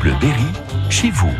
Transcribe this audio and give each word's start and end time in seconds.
Bleu 0.00 0.14
Berry, 0.18 0.46
chez 0.88 1.10
vous. 1.10 1.30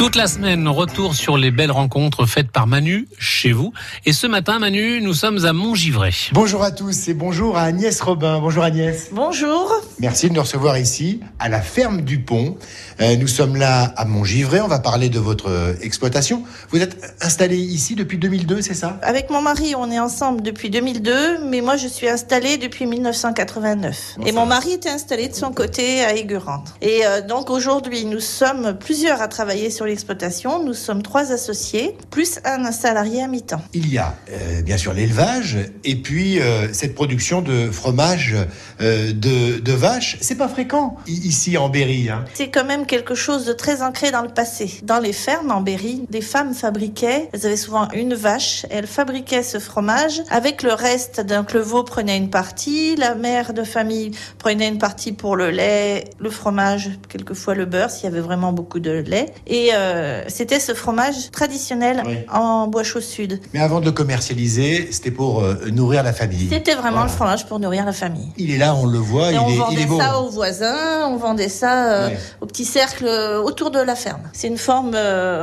Toute 0.00 0.16
la 0.16 0.26
semaine, 0.26 0.66
retour 0.66 1.14
sur 1.14 1.36
les 1.36 1.50
belles 1.50 1.70
rencontres 1.70 2.24
faites 2.24 2.50
par 2.50 2.66
Manu 2.66 3.06
chez 3.18 3.52
vous. 3.52 3.72
Et 4.06 4.14
ce 4.14 4.26
matin, 4.26 4.58
Manu, 4.58 5.02
nous 5.02 5.12
sommes 5.12 5.44
à 5.44 5.52
Montgivray. 5.52 6.30
Bonjour 6.32 6.62
à 6.62 6.70
tous 6.70 7.08
et 7.08 7.14
bonjour 7.14 7.58
à 7.58 7.64
Agnès 7.64 8.00
Robin. 8.00 8.38
Bonjour 8.40 8.64
Agnès. 8.64 9.10
Bonjour. 9.12 9.70
Merci 9.98 10.30
de 10.30 10.34
nous 10.34 10.40
recevoir 10.40 10.78
ici 10.78 11.20
à 11.38 11.50
la 11.50 11.60
ferme 11.60 12.00
du 12.00 12.18
Pont. 12.20 12.56
Euh, 13.02 13.16
nous 13.16 13.28
sommes 13.28 13.56
là 13.56 13.92
à 13.96 14.06
Montgivray. 14.06 14.62
On 14.62 14.68
va 14.68 14.78
parler 14.78 15.10
de 15.10 15.18
votre 15.18 15.50
euh, 15.50 15.74
exploitation. 15.82 16.44
Vous 16.70 16.80
êtes 16.80 16.96
installé 17.20 17.58
ici 17.58 17.94
depuis 17.94 18.16
2002, 18.16 18.62
c'est 18.62 18.72
ça? 18.72 18.98
Avec 19.02 19.28
mon 19.28 19.42
mari, 19.42 19.74
on 19.76 19.90
est 19.90 20.00
ensemble 20.00 20.40
depuis 20.40 20.70
2002, 20.70 21.44
mais 21.44 21.60
moi 21.60 21.76
je 21.76 21.88
suis 21.88 22.08
installée 22.08 22.56
depuis 22.56 22.86
1989. 22.86 24.14
Bon, 24.16 24.24
et 24.24 24.32
mon 24.32 24.40
va. 24.44 24.46
mari 24.46 24.72
était 24.72 24.88
installé 24.88 25.28
de 25.28 25.34
son 25.34 25.52
côté 25.52 26.02
à 26.02 26.16
Aigurande. 26.16 26.68
Et 26.80 27.04
euh, 27.04 27.20
donc 27.20 27.50
aujourd'hui, 27.50 28.06
nous 28.06 28.20
sommes 28.20 28.78
plusieurs 28.78 29.20
à 29.20 29.28
travailler 29.28 29.49
sur 29.70 29.84
l'exploitation. 29.84 30.62
Nous 30.64 30.74
sommes 30.74 31.02
trois 31.02 31.32
associés, 31.32 31.96
plus 32.10 32.38
un 32.44 32.70
salarié 32.70 33.22
à 33.22 33.26
mi-temps. 33.26 33.60
Il 33.74 33.92
y 33.92 33.98
a 33.98 34.14
euh, 34.30 34.62
bien 34.62 34.76
sûr 34.76 34.92
l'élevage 34.92 35.58
et 35.82 35.96
puis 35.96 36.40
euh, 36.40 36.72
cette 36.72 36.94
production 36.94 37.42
de 37.42 37.68
fromage 37.70 38.36
euh, 38.80 39.12
de, 39.12 39.58
de 39.58 39.72
vache. 39.72 40.18
C'est 40.20 40.36
pas 40.36 40.48
fréquent 40.48 40.96
ici 41.08 41.58
en 41.58 41.68
Berry. 41.68 42.08
hein. 42.10 42.24
C'est 42.34 42.50
quand 42.50 42.64
même 42.64 42.86
quelque 42.86 43.16
chose 43.16 43.44
de 43.44 43.52
très 43.52 43.82
ancré 43.82 44.12
dans 44.12 44.22
le 44.22 44.28
passé. 44.28 44.80
Dans 44.84 45.00
les 45.00 45.12
fermes 45.12 45.50
en 45.50 45.60
Berry, 45.62 46.04
des 46.10 46.20
femmes 46.20 46.54
fabriquaient, 46.54 47.28
elles 47.32 47.46
avaient 47.46 47.56
souvent 47.56 47.88
une 47.92 48.14
vache, 48.14 48.66
elles 48.70 48.86
fabriquaient 48.86 49.42
ce 49.42 49.58
fromage 49.58 50.22
avec 50.30 50.62
le 50.62 50.74
reste. 50.74 51.20
Donc 51.26 51.52
le 51.52 51.60
veau 51.60 51.82
prenait 51.82 52.16
une 52.16 52.30
partie, 52.30 52.94
la 52.94 53.16
mère 53.16 53.52
de 53.52 53.64
famille 53.64 54.12
prenait 54.38 54.68
une 54.68 54.78
partie 54.78 55.12
pour 55.12 55.34
le 55.34 55.50
lait, 55.50 56.04
le 56.20 56.30
fromage, 56.30 56.90
quelquefois 57.08 57.54
le 57.56 57.64
beurre 57.64 57.90
s'il 57.90 58.04
y 58.04 58.06
avait 58.06 58.20
vraiment 58.20 58.52
beaucoup 58.52 58.78
de 58.78 58.92
lait. 58.92 59.26
Et 59.46 59.70
euh, 59.74 60.22
c'était 60.28 60.60
ce 60.60 60.74
fromage 60.74 61.30
traditionnel 61.32 62.02
Oui. 62.06 62.18
en 62.32 62.66
bois 62.68 62.82
chaud 62.84 63.00
sud. 63.00 63.40
Mais 63.54 63.60
avant 63.60 63.80
de 63.80 63.86
le 63.86 63.92
commercialiser, 63.92 64.88
c'était 64.92 65.10
pour 65.10 65.42
euh, 65.42 65.56
nourrir 65.72 66.02
la 66.02 66.12
famille. 66.12 66.48
C'était 66.50 66.74
vraiment 66.74 66.90
Voilà. 66.98 67.06
le 67.06 67.12
fromage 67.16 67.46
pour 67.46 67.58
nourrir 67.58 67.84
la 67.84 67.92
famille. 67.92 68.28
Il 68.36 68.50
est 68.50 68.58
là, 68.58 68.74
on 68.74 68.86
le 68.86 68.98
voit, 68.98 69.30
Et 69.30 69.34
il, 69.34 69.38
on 69.40 69.48
est, 69.48 69.52
il 69.52 69.58
vendait 69.58 69.82
est 69.82 69.86
beau. 69.86 69.98
ça 69.98 70.20
aux 70.20 70.28
voisins, 70.30 71.06
on 71.08 71.16
vendait 71.16 71.48
ça 71.48 71.92
euh, 71.92 72.08
Ouais. 72.08 72.18
au 72.40 72.46
petit 72.46 72.64
cercle 72.64 73.04
euh, 73.06 73.40
autour 73.42 73.70
de 73.70 73.80
la 73.80 73.94
ferme. 73.96 74.22
C'est 74.32 74.48
une 74.48 74.58
forme 74.58 74.96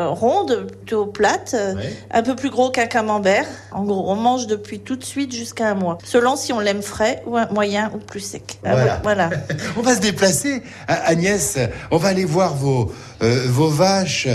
ronde, 0.08 0.68
plutôt 0.68 1.06
plate, 1.06 1.56
Ouais. 1.76 1.94
un 2.12 2.24
peu 2.24 2.36
plus 2.36 2.50
gros 2.50 2.70
qu'un 2.70 2.86
camembert. 2.88 3.46
En 3.72 3.84
gros, 3.84 4.10
on 4.10 4.16
mange 4.16 4.48
depuis 4.48 4.80
tout 4.80 4.96
de 4.96 5.04
suite 5.04 5.34
jusqu'à 5.34 5.70
un 5.70 5.74
mois, 5.76 5.98
selon 6.04 6.36
si 6.36 6.54
on 6.54 6.60
l'aime 6.60 6.82
frais 6.82 7.22
ou 7.26 7.38
un 7.38 7.48
moyen 7.48 7.92
ou 7.94 7.98
plus 7.98 8.20
sec. 8.22 8.60
Ah, 8.64 8.72
Voilà. 8.76 9.00
voilà. 9.04 9.30
On 9.78 9.82
va 9.82 9.96
se 9.96 10.00
déplacer, 10.02 10.64
A- 10.88 10.94
Agnès. 11.08 11.58
On 11.92 11.98
va 11.98 12.10
aller 12.10 12.26
voir 12.26 12.56
vos, 12.56 12.92
vos 13.22 13.70
vaches. 13.70 14.28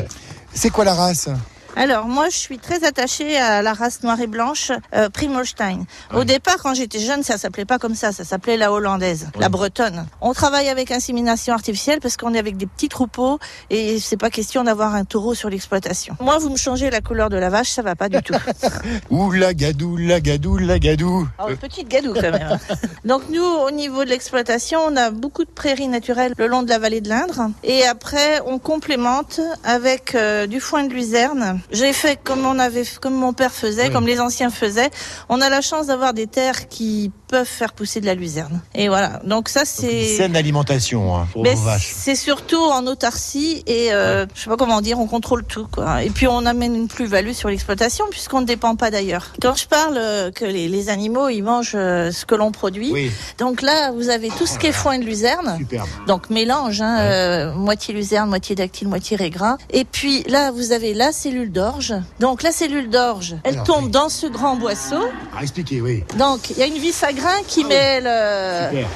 C'est 0.55 0.70
quoi 0.70 0.84
la 0.84 0.94
race? 0.94 1.28
Alors 1.74 2.06
moi, 2.06 2.28
je 2.28 2.36
suis 2.36 2.58
très 2.58 2.84
attachée 2.84 3.38
à 3.38 3.62
la 3.62 3.72
race 3.72 4.02
noire 4.02 4.20
et 4.20 4.26
blanche 4.26 4.72
euh, 4.94 5.08
Primolstein. 5.08 5.84
Au 6.14 6.24
départ, 6.24 6.58
quand 6.62 6.74
j'étais 6.74 6.98
jeune, 6.98 7.22
ça 7.22 7.38
s'appelait 7.38 7.64
pas 7.64 7.78
comme 7.78 7.94
ça, 7.94 8.12
ça 8.12 8.24
s'appelait 8.24 8.58
la 8.58 8.72
hollandaise, 8.72 9.28
la 9.38 9.48
bretonne. 9.48 10.06
On 10.20 10.34
travaille 10.34 10.68
avec 10.68 10.90
insémination 10.90 11.54
artificielle 11.54 12.00
parce 12.00 12.18
qu'on 12.18 12.34
est 12.34 12.38
avec 12.38 12.58
des 12.58 12.66
petits 12.66 12.88
troupeaux 12.88 13.38
et 13.70 13.98
c'est 13.98 14.18
pas 14.18 14.28
question 14.28 14.64
d'avoir 14.64 14.94
un 14.94 15.04
taureau 15.04 15.34
sur 15.34 15.48
l'exploitation. 15.48 16.14
Moi, 16.20 16.36
vous 16.38 16.50
me 16.50 16.56
changez 16.56 16.90
la 16.90 17.00
couleur 17.00 17.30
de 17.30 17.36
la 17.38 17.48
vache, 17.48 17.70
ça 17.70 17.80
va 17.80 17.96
pas 17.96 18.10
du 18.10 18.22
tout. 18.22 18.34
Ouh 19.10 19.32
la 19.32 19.54
gadou, 19.54 19.96
la 19.96 20.20
gadou, 20.20 20.58
la 20.58 20.78
gadou. 20.78 21.26
Oh, 21.38 21.48
une 21.48 21.56
petite 21.56 21.88
gadou 21.88 22.12
quand 22.12 22.20
même. 22.20 22.58
Donc 23.06 23.22
nous, 23.30 23.42
au 23.42 23.70
niveau 23.70 24.04
de 24.04 24.10
l'exploitation, 24.10 24.80
on 24.86 24.96
a 24.96 25.10
beaucoup 25.10 25.44
de 25.44 25.50
prairies 25.50 25.88
naturelles 25.88 26.34
le 26.36 26.46
long 26.48 26.62
de 26.62 26.68
la 26.68 26.78
vallée 26.78 27.00
de 27.00 27.08
l'Indre. 27.08 27.50
Et 27.64 27.84
après, 27.86 28.40
on 28.46 28.58
complémente 28.58 29.40
avec 29.64 30.14
euh, 30.14 30.46
du 30.46 30.60
foin 30.60 30.84
de 30.84 30.92
luzerne. 30.92 31.60
J'ai 31.70 31.92
fait 31.92 32.18
comme 32.22 32.44
on 32.44 32.58
avait, 32.58 32.84
comme 33.00 33.14
mon 33.14 33.32
père 33.32 33.52
faisait, 33.52 33.86
Oui. 33.86 33.92
comme 33.92 34.06
les 34.06 34.20
anciens 34.20 34.50
faisaient. 34.50 34.91
On 35.28 35.41
a 35.41 35.48
la 35.48 35.60
chance 35.60 35.86
d'avoir 35.86 36.12
des 36.14 36.27
terres 36.27 36.68
qui 36.68 37.12
peuvent 37.32 37.46
faire 37.46 37.72
pousser 37.72 38.02
de 38.02 38.06
la 38.06 38.14
luzerne. 38.14 38.60
Et 38.74 38.88
voilà. 38.88 39.20
Donc 39.24 39.48
ça, 39.48 39.62
c'est. 39.64 40.16
saine 40.18 40.36
alimentation 40.36 41.16
hein, 41.16 41.26
pour 41.32 41.42
Mais 41.44 41.54
vos 41.54 41.62
vaches. 41.62 41.90
c'est 41.96 42.14
surtout 42.14 42.60
en 42.62 42.86
autarcie 42.86 43.62
et 43.66 43.90
euh, 43.94 44.26
je 44.34 44.42
sais 44.42 44.50
pas 44.50 44.58
comment 44.58 44.82
dire, 44.82 45.00
on 45.00 45.06
contrôle 45.06 45.42
tout 45.44 45.66
quoi. 45.72 46.02
Et 46.04 46.10
puis 46.10 46.26
on 46.28 46.44
amène 46.44 46.74
une 46.76 46.88
plus-value 46.88 47.32
sur 47.32 47.48
l'exploitation 47.48 48.04
puisqu'on 48.10 48.42
ne 48.42 48.46
dépend 48.46 48.76
pas 48.76 48.90
d'ailleurs. 48.90 49.32
Quand 49.40 49.54
je 49.56 49.66
parle 49.66 49.96
euh, 49.96 50.30
que 50.30 50.44
les, 50.44 50.68
les 50.68 50.90
animaux 50.90 51.30
ils 51.30 51.40
mangent 51.42 51.72
euh, 51.74 52.12
ce 52.12 52.26
que 52.26 52.34
l'on 52.34 52.52
produit, 52.52 52.92
Oui, 52.92 53.10
donc 53.38 53.62
là 53.62 53.92
vous 53.92 54.10
avez 54.10 54.28
tout 54.28 54.46
ce 54.46 54.58
qui 54.58 54.66
est 54.66 54.72
foin 54.72 54.98
de 54.98 55.04
luzerne. 55.04 55.56
superbe. 55.56 55.88
Donc 56.06 56.28
mélange, 56.28 56.82
hein, 56.82 56.98
euh, 57.00 57.54
moitié 57.54 57.94
luzerne, 57.94 58.28
moitié 58.28 58.54
dactyle, 58.54 58.88
moitié 58.88 59.16
régras. 59.16 59.56
Et 59.70 59.84
puis 59.86 60.22
là, 60.24 60.50
vous 60.50 60.72
avez 60.72 60.92
la 60.92 61.12
cellule 61.12 61.50
d'orge. 61.50 61.94
Donc 62.20 62.42
la 62.42 62.52
cellule 62.52 62.90
d'orge, 62.90 63.36
elle 63.44 63.54
Alors, 63.54 63.66
tombe 63.66 63.84
oui. 63.86 63.90
dans 63.90 64.10
ce 64.10 64.26
grand 64.26 64.56
boisseau. 64.56 65.02
Ah, 65.34 65.42
expliquez, 65.42 65.80
oui. 65.80 66.04
Donc 66.18 66.50
il 66.50 66.58
y 66.58 66.62
a 66.62 66.66
une 66.66 66.78
vis 66.78 67.02
à 67.02 67.12
grain 67.22 67.42
qui 67.46 67.64
met 67.64 68.00
le, 68.00 68.68
Super. 68.70 68.88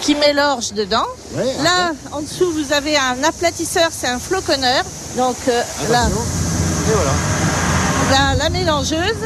qui 0.00 0.14
met 0.14 0.32
l'orge 0.32 0.72
dedans. 0.72 1.06
Ouais, 1.34 1.44
Là, 1.62 1.92
en 2.12 2.20
dessous, 2.20 2.52
vous 2.52 2.72
avez 2.72 2.96
un 2.96 3.22
aplatisseur, 3.24 3.88
c'est 3.90 4.08
un 4.08 4.18
floconneur. 4.18 4.84
Donc 5.16 5.36
euh, 5.48 5.62
là, 5.90 6.00
attention. 6.02 6.20
Et 6.88 6.92
voilà. 6.94 8.34
la, 8.36 8.44
la 8.44 8.50
mélangeuse, 8.50 9.22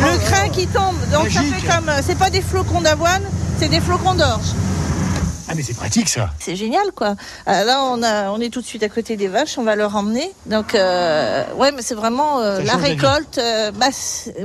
le 0.00 0.06
là 0.06 0.16
grain 0.28 0.42
là. 0.44 0.48
qui 0.50 0.66
tombe. 0.66 0.96
Donc 1.12 1.30
ça 1.30 1.40
fait 1.40 1.66
comme, 1.66 1.88
euh, 1.88 2.00
c'est 2.06 2.18
pas 2.18 2.30
des 2.30 2.42
flocons 2.42 2.80
d'avoine, 2.80 3.22
c'est 3.58 3.68
des 3.68 3.80
flocons 3.80 4.14
d'orge. 4.14 4.48
Ah, 5.54 5.56
mais 5.56 5.62
c'est 5.62 5.74
pratique 5.76 6.08
ça. 6.08 6.30
C'est 6.40 6.56
génial, 6.56 6.90
quoi. 6.96 7.14
Euh, 7.46 7.62
là, 7.64 7.84
on 7.84 8.02
a, 8.02 8.30
on 8.30 8.40
est 8.40 8.50
tout 8.50 8.60
de 8.60 8.66
suite 8.66 8.82
à 8.82 8.88
côté 8.88 9.16
des 9.16 9.28
vaches, 9.28 9.56
on 9.56 9.62
va 9.62 9.76
leur 9.76 9.94
emmener. 9.94 10.32
Donc, 10.46 10.74
euh, 10.74 11.44
ouais, 11.58 11.70
mais 11.70 11.80
c'est 11.82 11.94
vraiment 11.94 12.40
euh, 12.40 12.60
la 12.62 12.74
récolte. 12.74 13.38
euh, 13.38 13.70
bah, 13.70 13.86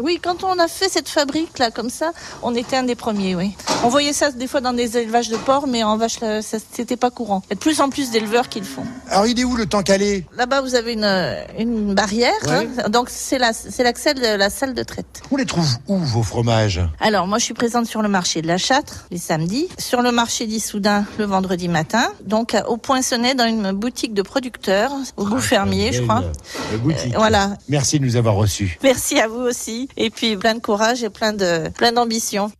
oui, 0.01 0.19
quand 0.21 0.43
on 0.43 0.59
a 0.59 0.67
fait 0.67 0.87
cette 0.87 1.09
fabrique 1.09 1.57
là, 1.57 1.71
comme 1.71 1.89
ça, 1.89 2.11
on 2.43 2.53
était 2.53 2.75
un 2.77 2.83
des 2.83 2.93
premiers, 2.93 3.35
oui. 3.35 3.55
On 3.83 3.89
voyait 3.89 4.13
ça 4.13 4.29
des 4.31 4.45
fois 4.45 4.61
dans 4.61 4.73
des 4.73 4.97
élevages 4.97 5.29
de 5.29 5.37
porcs, 5.37 5.65
mais 5.67 5.83
en 5.83 5.97
vache, 5.97 6.19
là, 6.19 6.43
ça, 6.43 6.57
c'était 6.71 6.95
pas 6.97 7.09
courant. 7.09 7.41
Il 7.47 7.49
y 7.49 7.53
a 7.53 7.55
de 7.55 7.59
plus 7.59 7.81
en 7.81 7.89
plus 7.89 8.11
d'éleveurs 8.11 8.47
qui 8.49 8.59
le 8.59 8.65
font. 8.65 8.83
Alors, 9.09 9.25
il 9.25 9.39
est 9.39 9.43
où 9.43 9.55
le 9.55 9.65
temps 9.65 9.81
calé 9.81 10.25
Là-bas, 10.37 10.61
vous 10.61 10.75
avez 10.75 10.93
une, 10.93 11.35
une 11.57 11.95
barrière. 11.95 12.31
Ouais. 12.45 12.69
hein. 12.85 12.89
donc, 12.89 13.09
c'est 13.09 13.39
la- 13.39 13.53
c'est 13.53 13.83
l'accès 13.83 14.13
de 14.13 14.21
la 14.37 14.49
salle 14.51 14.75
de 14.75 14.83
traite. 14.83 15.21
On 15.31 15.37
les 15.37 15.45
trouve 15.47 15.67
où 15.87 15.97
vos 15.97 16.21
fromages? 16.23 16.81
Alors, 16.99 17.25
moi, 17.25 17.39
je 17.39 17.45
suis 17.45 17.53
présente 17.55 17.87
sur 17.87 18.03
le 18.03 18.09
marché 18.09 18.41
de 18.43 18.47
la 18.47 18.57
Châtre, 18.59 19.05
les 19.09 19.17
samedis. 19.17 19.69
Sur 19.79 20.01
le 20.01 20.11
marché 20.11 20.45
d'Issoudun, 20.45 20.98
le 21.17 21.25
vendredi 21.25 21.67
matin. 21.67 22.07
Donc, 22.25 22.53
à- 22.55 22.67
au 22.69 22.77
Poinçonnet, 22.77 23.35
dans 23.35 23.45
une 23.47 23.71
boutique 23.71 24.13
de 24.13 24.21
producteurs, 24.21 24.91
au 25.17 25.25
goût 25.25 25.39
fermier, 25.39 25.91
je 25.93 26.01
crois. 26.03 26.23
Le 26.71 26.77
boutique. 26.77 27.13
Euh, 27.13 27.17
voilà. 27.17 27.51
Merci 27.67 27.99
de 27.99 28.05
nous 28.05 28.15
avoir 28.15 28.35
reçus. 28.35 28.77
Merci 28.83 29.19
à 29.19 29.27
vous 29.27 29.39
aussi. 29.41 29.89
Et 29.97 30.09
puis, 30.09 30.35
plein 30.37 30.55
de 30.55 30.59
courage 30.59 31.03
et 31.03 31.09
plein 31.09 31.33
de, 31.33 31.69
plein 31.69 31.91
d'ambition. 31.91 32.51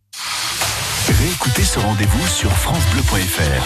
Réécoutez 1.08 1.64
ce 1.64 1.78
rendez-vous 1.80 2.26
sur 2.28 2.50
FranceBleu.fr. 2.52 3.50